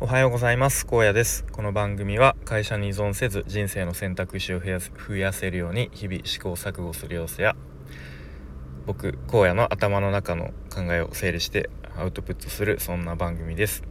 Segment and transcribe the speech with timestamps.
[0.00, 0.86] おはようございます。
[0.86, 1.44] 高野です。
[1.52, 7.54] この番組は会社に依存せず人生の選択肢を増や増やせるように日々試行錯誤する様子や
[8.86, 13.84] 僕荒野の頭の中の考えを整理してアウトプットするそんな番組です。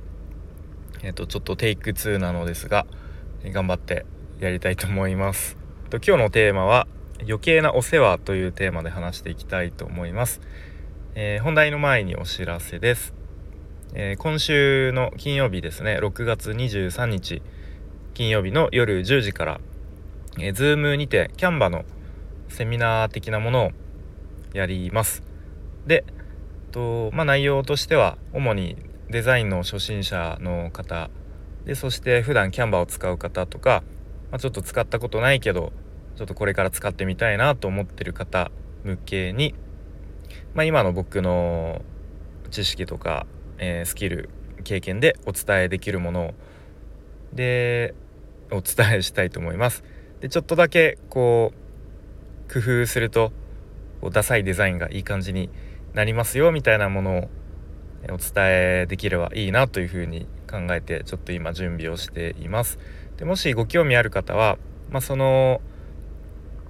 [1.03, 2.85] えっ、ー、とちょっとテイク2なのですが
[3.43, 4.05] 頑張って
[4.39, 5.57] やりたいと思います。
[5.89, 6.87] と今日のテーマは
[7.21, 10.41] 余計なお世話というテーマで話していきたいと思います、
[11.15, 13.20] えー、本題の前にお知らせです。
[13.93, 15.99] えー、今週の金曜日ですね。
[16.01, 17.41] 6月23日
[18.13, 19.59] 金曜日の夜10時から、
[20.39, 21.83] えー、Zoom にてキャンバの
[22.47, 23.71] セミナー的なものを
[24.53, 25.23] やります。
[25.85, 26.05] で
[26.71, 28.77] と、まあ、内容としては主に
[29.09, 31.09] デザインの初心者の方。
[31.65, 33.83] でそして普段キャンバを使う方とか、
[34.31, 35.73] まあ、ちょっと使ったことないけど
[36.15, 38.51] ちょっとこれから使ってみたいなと思ってる方
[38.85, 39.53] 向けに、
[40.53, 41.81] まあ、今の僕の
[42.51, 43.27] 知識とか
[43.61, 44.29] えー、スキル
[44.63, 46.33] 経験でお伝えできるものを
[47.31, 47.93] で
[48.51, 49.83] お伝えしたいと思います。
[50.19, 51.53] でちょっとだけこ
[52.49, 53.31] う工夫すると
[54.11, 55.49] ダサいデザインがいい感じに
[55.93, 57.29] なりますよみたいなものを
[58.09, 62.79] お伝えできればいいなというふうに考えてちょっと今準備をしています。
[63.17, 64.57] でもしご興味ある方は、
[64.89, 65.61] まあ、その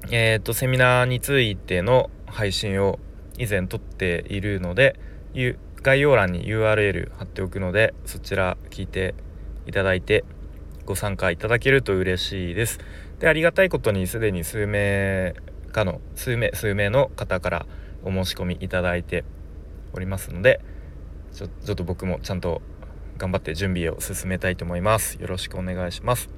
[0.09, 2.99] えーと、とセミナーについての配信を
[3.37, 4.99] 以前撮っているので
[5.83, 9.15] 概要欄に URL 貼っておくのでそちら聞いて
[9.65, 10.23] いただいて
[10.85, 12.79] ご参加いただけると嬉しいです。
[13.19, 15.33] でありがたいことにすでに数名
[15.71, 17.65] かの数名数名の方から
[18.03, 19.23] お申し込みいただいて
[19.93, 20.59] おりますので
[21.31, 22.61] ちょちょっと僕もちゃんと
[23.17, 25.15] 頑張って準備を進めたいと思います。
[25.19, 26.29] よろしくお願いします。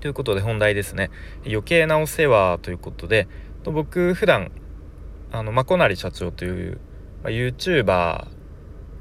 [0.00, 1.10] ということで本題ですね
[1.46, 3.26] 余計なお世話ということで
[3.64, 4.52] 僕普段
[5.32, 6.78] あのまこなり社長という、
[7.22, 8.33] まあ、YouTuber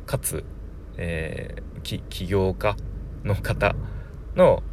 [0.06, 0.44] かつ、
[0.98, 2.76] えー、起業家
[3.24, 3.76] の方
[4.36, 4.64] の、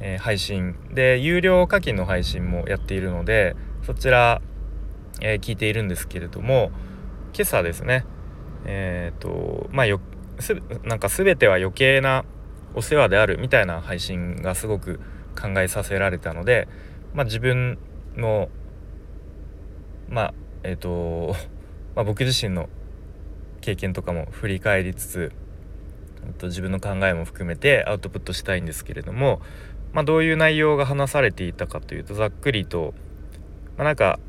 [0.00, 4.40] えー、配信で有料課金の配信もやっているのでそちら、
[5.20, 6.70] えー、聞いているんですけれども
[7.34, 8.04] 今朝ですね
[8.66, 10.00] えっ、とまあよ
[10.40, 12.24] すなんか全ては余計な
[12.74, 15.00] お世話であるみたいな配信がすごく
[15.40, 16.66] 考えさせられたので、
[17.12, 17.78] まあ、自分
[18.16, 18.48] の
[20.08, 20.34] まあ
[20.64, 21.36] えっ、と、
[21.94, 22.68] まあ、僕自身の
[23.64, 25.32] 経験とかも振り返りつつ
[26.36, 29.40] と自分の考えも含めてアウトプットしたいんですけれども、
[29.94, 32.92] まあ、どういう内容が話されていたかというとざっくりと、
[33.78, 34.20] まあ、なんか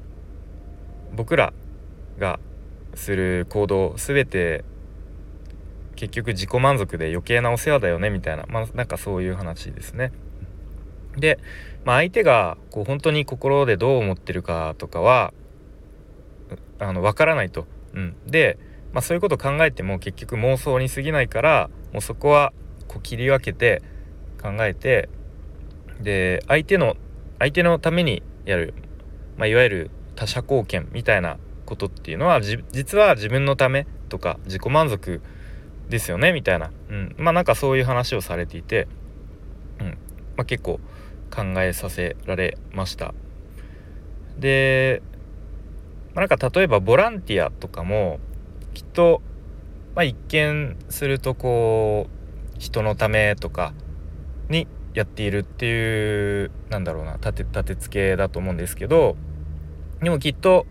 [1.14, 1.52] 僕ら
[2.18, 2.40] が
[2.94, 4.64] する行動全て
[5.98, 10.14] 結局自己満足で余計なお世話だよねみたいなまあなんかそういう話ですね。
[11.18, 11.40] で、
[11.84, 15.34] まあ、相手がこう本当に心でどう思ってるかとかは
[16.80, 17.66] あの分からないと。
[17.94, 18.58] うん、で
[18.96, 22.54] まあ、そういうことを考えても結局妄想に過ぎないからもうそこは
[22.88, 23.84] こう切り分けて
[24.42, 25.10] 考えて
[26.02, 26.96] で相手の
[27.38, 28.74] 相手のためにやる、
[29.38, 35.22] まあ、いわゆる他者貢献みたいなことっていうのは実は自分のためとか自己満足
[35.90, 38.88] ですよねみたいな、うん、まあなんかそういう話をされていて、
[39.80, 39.88] うん。
[40.38, 40.80] まあ、結構
[41.30, 43.14] 考えさせられました。
[44.40, 45.02] で、
[46.14, 48.20] まあ、なんか例えばボランティアとかも
[48.76, 49.22] きっと、
[49.96, 53.74] まあ、一見するとこう人のためとか
[54.50, 59.16] にやっているっていうなんだろうな立て立て付けだと思うんですけど
[60.02, 60.68] でもきっと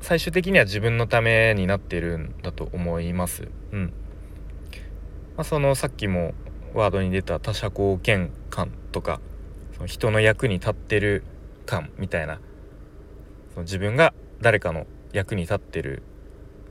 [0.00, 3.48] 最終的には自分のためになっているんだと思います。
[3.72, 3.92] うん
[5.36, 6.34] まあ、そのさっきも
[6.74, 9.20] ワードに出た他者貢献感とか
[9.74, 11.24] その人の役に立ってる
[11.66, 12.40] 感みたいな
[13.52, 16.02] その自分が誰かの役に立ってる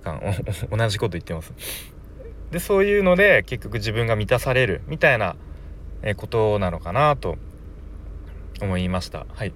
[0.04, 0.22] 感
[0.72, 1.54] 同じこと言ってます。
[2.52, 5.36] でそういうので結局自分が満たされるみたいな
[6.18, 7.38] ことなのかなと
[8.62, 9.26] 思いました。
[9.34, 9.54] はい、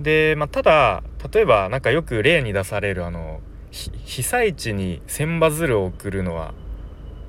[0.00, 1.02] で、まあ、ただ
[1.32, 3.40] 例えば何かよく例に出されるあの
[3.70, 6.54] 被災地に千羽鶴を送るのは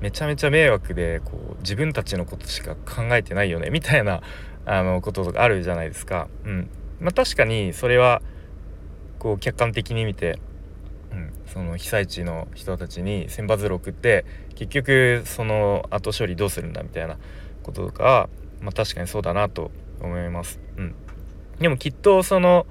[0.00, 4.22] めちゃめちゃ迷惑でこう自分たちのことしか考えてないよねみたいな
[4.64, 6.28] あのこととかあるじゃないですか。
[6.44, 6.68] うん
[7.00, 8.22] まあ、確かにそれは
[9.18, 10.38] こう客観的に見て、
[11.46, 17.16] その被災地の人たちに千羽鶴送って結局その後処理どうするんだみたいな
[17.62, 18.28] こととか、
[18.60, 19.70] まあ、確かにそうだなと
[20.00, 20.60] 思います。
[20.76, 20.94] うん、
[21.58, 22.66] でもきっとその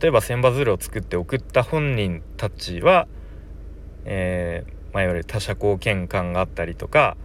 [0.00, 3.06] 例えば千羽鶴を作って送った本人たちは、
[4.04, 7.16] えーまあ、いわゆる他者貢献感があったりとか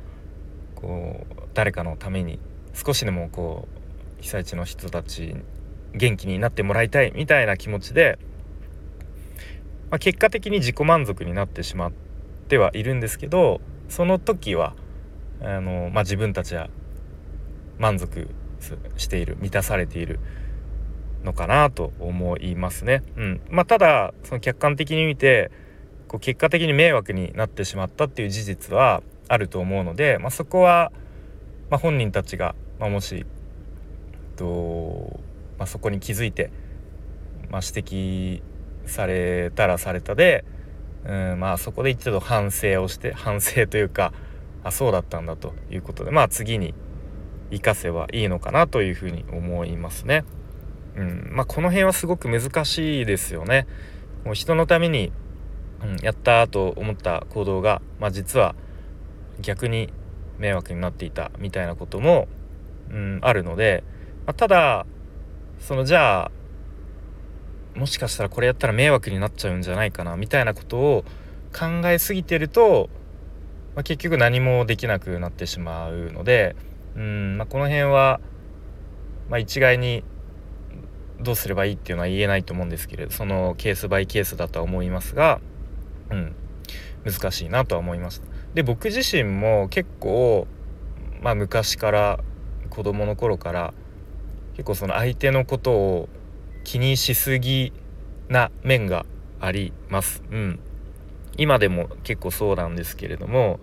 [0.76, 2.40] こう誰かのために
[2.74, 3.68] 少しでもこ
[4.20, 5.36] う被災地の人たち
[5.94, 8.20] 元気になってもらいたいみたいな気持ちで
[9.92, 11.92] まあ、結果的に自己満足になってしまっ
[12.48, 13.60] てはいるんですけど
[13.90, 14.74] その時は
[15.42, 16.70] あの、まあ、自分たちは
[17.78, 18.30] 満足
[18.96, 20.20] している満たされている
[21.24, 23.04] のかなと思いますね。
[23.16, 25.52] うんまあ、ただその客観的に見て
[26.08, 30.92] こう結果的に迷惑になってしまったっていう事実はあると思うので、まあ、そこは、
[31.70, 33.26] まあ、本人たちが、まあ、もし、
[34.36, 35.20] と
[35.58, 36.52] まあ、そこに気づいて、
[37.50, 38.50] まあ、指摘
[38.86, 40.45] されたらされたで、
[41.06, 44.13] うんまあ、そこで一度反省をして反省というか
[44.63, 46.74] あそうだったんだということでまあ次に
[47.51, 50.24] 生かせばいいのかなというふうに思いますね。
[50.95, 53.68] うんまあ、この辺はすごく難しいですよね。
[54.25, 55.12] もう人のために、
[55.84, 58.56] うん、やったと思った行動が、まあ、実は
[59.42, 59.92] 逆に
[60.38, 62.27] 迷惑になっていたみたいなことも、
[62.89, 63.84] うん、あるので、
[64.25, 64.86] まあ、ただ
[65.60, 66.31] そのじゃあ
[67.76, 71.06] もしかしたらこれやったら迷惑になっちゃうんじゃないかなみたいなことを
[71.54, 72.90] 考えすぎてると、
[73.76, 76.56] まあ、結局何もできなくなってしまうので
[76.96, 78.20] うん、まあ、この辺は、
[79.30, 80.04] まあ、一概に
[81.20, 85.40] どうすればいいっていうのは言えないと思うんですけれどそのケースバイケースだとは思いますが、
[86.10, 86.36] うん、
[87.06, 88.28] 難しいなとは思いました。
[88.54, 90.48] で僕自身も結構、
[91.22, 92.20] まあ、昔から
[92.70, 93.74] 子供の頃から
[94.54, 96.10] 結構その相手のことを
[96.63, 97.74] 気にしすぎ
[98.30, 99.06] な面が
[99.40, 100.24] あります。
[100.31, 100.60] うん、
[101.38, 103.60] 今でも結構そうなんですけれども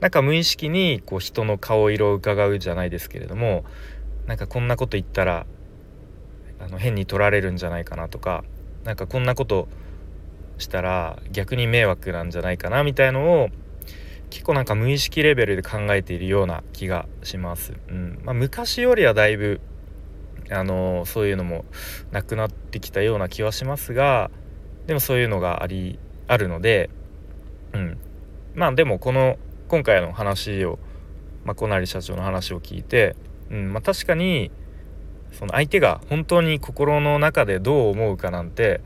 [0.00, 3.64] なんか無意識にこう人の顔色を伺うじゃないですけれども
[4.26, 5.46] なんかこんなこと言ったら
[6.58, 8.44] あの変に取られるんじゃないかなとか
[8.84, 9.68] なんかこんなこと
[10.58, 13.48] したら逆に迷惑なんじゃないかなみたいのを
[14.30, 17.74] 結構なんか無意識レベルで考えているような気がします。
[17.88, 19.60] うんまあ、昔よりはだいぶ
[20.52, 21.64] あのそういうのも
[22.10, 24.30] なくなってきたような気はしますが
[24.86, 26.90] でもそういうのがありあるので、
[27.72, 27.98] うん、
[28.54, 29.36] まあでもこの
[29.68, 30.78] 今回の話を、
[31.44, 33.16] まあ、小成社長の話を聞いて、
[33.50, 33.72] うん。
[33.72, 34.50] まあ、確かに
[35.32, 38.82] その相手が本当に心の中でどう思うかなんて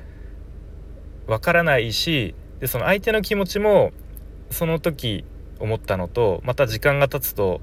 [1.27, 3.93] わからないしでその相手の気持ちも
[4.51, 5.25] その時
[5.59, 7.61] 思ったのとまた時間が経つと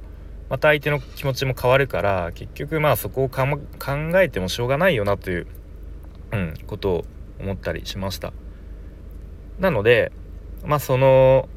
[0.49, 3.47] また相手の気持ちも変わるから結局まあそこを考
[4.15, 5.47] えてもしょうがないよなという、
[6.31, 7.05] うん、ことを
[7.39, 8.33] 思ったりしました。
[9.59, 10.11] なので
[10.65, 11.49] まあその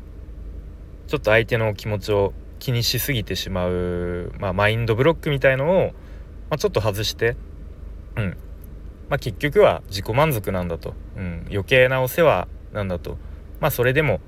[1.06, 5.92] ちょっと相手の気持ちを気にしすぎてしまう、まあ、マインドブロックみたいのを、
[6.50, 7.36] まあ、ちょっと外して、
[8.16, 8.36] うん
[9.08, 13.18] まあ、結局は自己満足なんだと、うん、余計なお世話なんだと
[13.60, 14.20] まあそれでも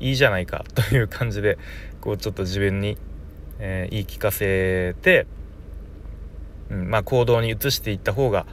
[0.00, 1.56] いいじゃないかという感じで
[2.00, 2.98] こうちょっと自分に、
[3.66, 5.26] えー、言い聞かせて、
[6.68, 8.44] うんまあ、行動に移していった方が、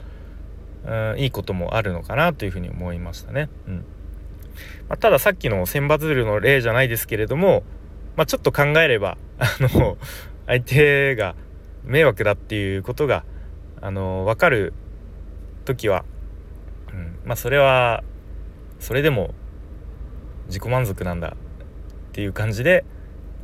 [0.86, 3.50] うん、いいこともあるのかなというふうに思いましたね。
[3.68, 3.84] うん
[4.88, 7.62] まあ、たださっきの千羽鶴の例じゃないですけれども、
[8.16, 9.98] まあ、ちょっと考えればあの
[10.46, 11.34] 相手が
[11.84, 13.24] 迷惑だっていうことが
[13.82, 14.72] あの分かる
[15.66, 16.06] 時は、
[16.90, 18.02] うんまあ、それは
[18.80, 19.34] それでも
[20.46, 21.36] 自己満足なんだ
[22.08, 22.86] っていう感じで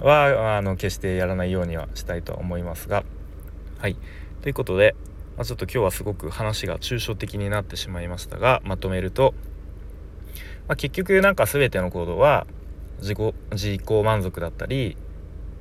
[0.01, 3.05] はあの決してやらないようにはしたいと思いますが。
[3.79, 3.97] はい。
[4.43, 4.95] ということで、
[5.37, 9.35] まあ、ちょっと今日はすごく話が抽象的になってしまいましたがまとめると
[10.69, 12.47] まあ、結局なんか全ての行動は
[13.01, 14.97] 自己自己満足だったり、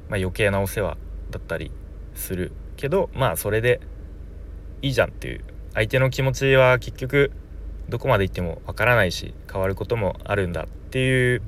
[0.10, 0.98] まあ、余計なお世話
[1.32, 1.72] だったり
[2.14, 3.80] するけどまあそれで
[4.82, 5.44] いいじゃんっていう。
[5.74, 7.32] 相手の気持ちは結局
[7.88, 11.42] どこまで行ってもわからないし変わることもあるんだっていう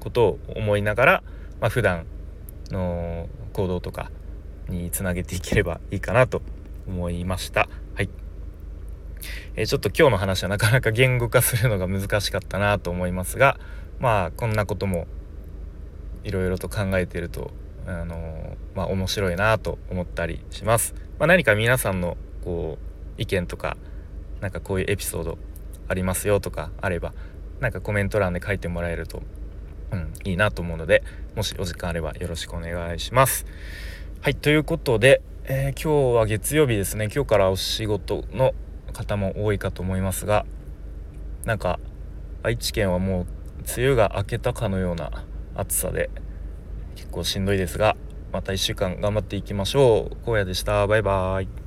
[0.00, 1.22] ことを思いながら、
[1.62, 2.06] まあ、普段
[2.72, 4.10] の行動とか
[4.68, 6.42] につなげていければいいかなと
[6.88, 7.68] 思いました。
[7.94, 8.10] はい
[9.54, 13.60] えー、ちょっと今日の話はなかなか言語化するのが難しかったなと思いますが
[14.00, 15.06] まあこんなことも
[16.24, 17.52] いろいろと考えてると
[17.86, 20.94] あのー、まあ面白いなと思ったりします。
[21.20, 23.76] まあ、何か皆さんのこう意見とか
[24.40, 25.38] なんかこういうエピソード
[25.86, 27.14] ありますよとかあれば
[27.60, 29.22] なんかコメント欄で書いてもらえると、
[29.92, 31.04] うん、いいなと思うので
[31.34, 33.46] もしお時間あればよろしくお願いします。
[34.20, 37.08] はいということで、えー、今日は月曜日ですね。
[37.14, 38.54] 今日からお仕事の
[38.92, 40.44] 方も多いかと思いますが
[41.44, 41.80] なんか
[42.42, 43.26] 愛知県はもう
[43.76, 45.24] 梅雨が明けたかのような
[45.54, 46.10] 暑さで
[46.96, 47.96] 結構しんどいですが
[48.32, 50.30] また1週間頑張っていきましょう。
[50.30, 50.86] 荒野でした。
[50.86, 51.61] バイバーイ。